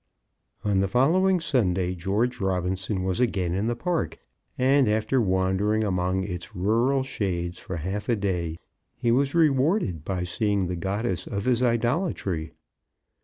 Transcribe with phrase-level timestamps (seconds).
[0.63, 4.17] On the following Sunday George Robinson was again in the park,
[4.57, 8.57] and after wandering among its rural shades for half a day,
[8.95, 12.51] he was rewarded by seeing the goddess of his idolatry.